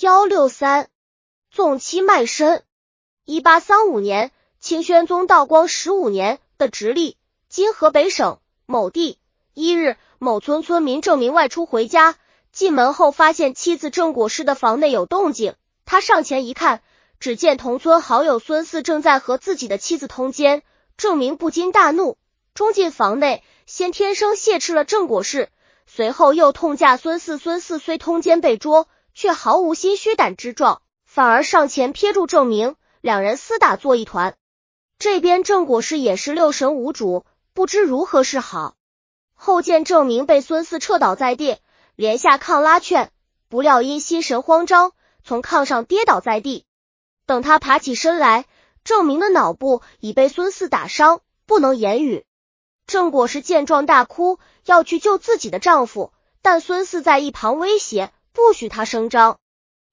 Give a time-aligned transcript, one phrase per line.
[0.00, 0.88] 幺六三，
[1.50, 2.62] 纵妻卖身。
[3.26, 7.18] 一八三五年，清宣宗道光十五年的直隶
[7.50, 9.18] 今河北省某地
[9.52, 12.16] 一日，某村村民郑明外出回家，
[12.50, 15.54] 进门后发现妻子郑果氏的房内有动静，
[15.84, 16.80] 他上前一看，
[17.18, 20.62] 只见同村好友孙四正在和自己的妻子通奸，
[20.96, 22.16] 郑明不禁大怒，
[22.54, 25.50] 冲进房内，先天生挟持了郑果氏，
[25.86, 27.36] 随后又痛驾孙四。
[27.36, 28.88] 孙四虽通奸被捉。
[29.14, 34.36] 却毫无心虚胆之状，反而上前撇住郑明，两人厮打作一团。
[34.98, 38.74] 这边郑果氏也是六神无主，不知如何是好。
[39.34, 41.56] 后见郑明被孙四撤倒在地，
[41.96, 43.10] 连下炕拉劝，
[43.48, 44.92] 不料因心神慌张，
[45.24, 46.66] 从炕上跌倒在地。
[47.24, 48.44] 等他爬起身来，
[48.84, 52.24] 郑明的脑部已被孙四打伤，不能言语。
[52.86, 58.12] 郑果氏见状大哭，要去救自己的丈夫，但孙四在一旁威胁。
[58.32, 59.38] 不许他声张，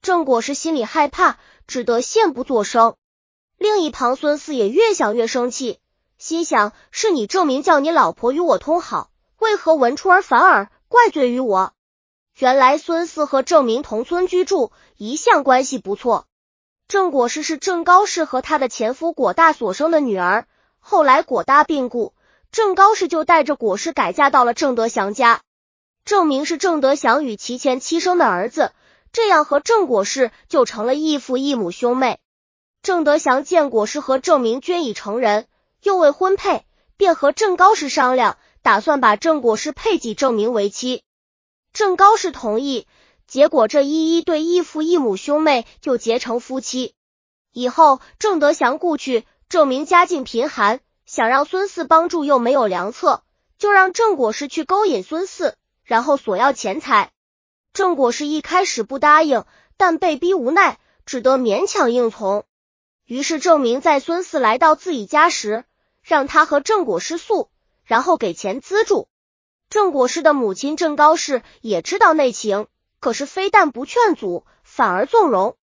[0.00, 2.96] 郑果是心里害怕，只得现不作声。
[3.58, 5.78] 另一旁孙四也越想越生气，
[6.18, 11.72] 心想是你证明叫你老婆与我通好，为何闻出而反尔，怪罪于我？
[12.38, 16.26] 原来孙四和郑明同村居住，一向关系不错。
[16.88, 20.46] 郑果氏是郑高氏和他的前夫果大所生的女儿，
[20.80, 22.14] 后来果大病故，
[22.50, 25.42] 郑高氏就带着果氏改嫁到了郑德祥家。
[26.04, 28.72] 郑明是郑德祥与其前妻生的儿子，
[29.12, 32.18] 这样和郑果氏就成了异父异母兄妹。
[32.82, 35.46] 郑德祥见果氏和郑明均已成人，
[35.80, 36.64] 又未婚配，
[36.96, 41.04] 便和郑高氏商量，打算把郑果氏配给郑明为妻。
[41.72, 42.88] 郑高氏同意，
[43.28, 46.94] 结果这一一对异父异母兄妹就结成夫妻。
[47.52, 53.22] 以后郑德祥故去，郑明家境贫寒，想让孙四帮助又没有良策，
[53.56, 55.54] 就让郑果氏去勾引孙四。
[55.84, 57.10] 然后索要钱财，
[57.72, 59.44] 郑果是一开始不答应，
[59.76, 62.44] 但被逼无奈，只得勉强应从。
[63.04, 65.64] 于是郑明在孙四来到自己家时，
[66.02, 67.50] 让他和郑果师宿，
[67.84, 69.08] 然后给钱资助。
[69.68, 72.66] 郑果师的母亲郑高氏也知道内情，
[73.00, 75.56] 可是非但不劝阻，反而纵容。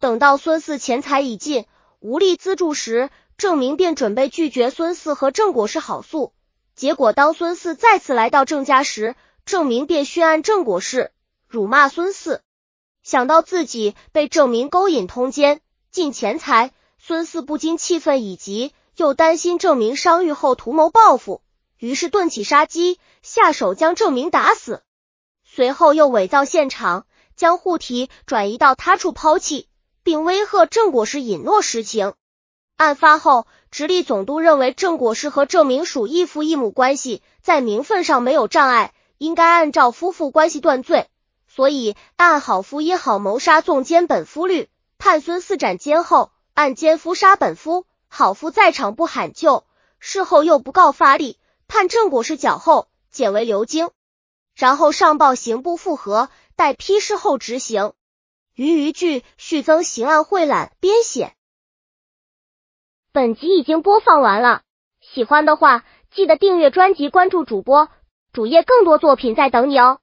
[0.00, 1.66] 等到孙四钱财已尽，
[2.00, 6.32] 无力资助时，郑明便准备拒绝孙四和郑果氏好宿。
[6.74, 9.14] 结果当孙四再次来到郑家时，
[9.46, 11.12] 郑明便训案郑果氏，
[11.46, 12.40] 辱骂孙四。
[13.02, 15.60] 想到自己被郑明勾引通奸，
[15.90, 21.42] 进钱财，孙四不禁气愤已极，又担心郑明伤愈后图谋报复，
[21.78, 24.82] 于是顿起杀机，下手将郑明打死。
[25.44, 27.06] 随后又伪造现场，
[27.36, 29.68] 将护体转移到他处抛弃，
[30.02, 32.14] 并威吓郑果氏隐诺实情。
[32.76, 38.94] 案发后，直隶总督认为郑果氏和郑明属异父异母关系，在名分上没有障碍。
[39.24, 41.08] 应该按照夫妇关系断罪，
[41.48, 44.68] 所以按好夫因好谋杀纵奸本夫律，
[44.98, 49.64] 判孙四斩监后，按奸夫杀本夫，好夫在场不喊救，
[49.98, 53.90] 事后又不告发力，判正果是绞后，减为流经，
[54.54, 57.94] 然后上报刑部复核，待批示后执行。
[58.54, 61.32] 余余句续增刑案汇览编写。
[63.10, 64.62] 本集已经播放完了，
[65.00, 65.84] 喜欢的话
[66.14, 67.88] 记得订阅专辑，关注主播。
[68.34, 69.98] 主页更多作品在等你哦。